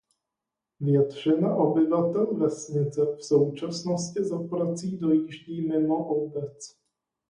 [0.79, 6.77] Většina obyvatel vesnice v současnosti za prací dojíždí mimo obec.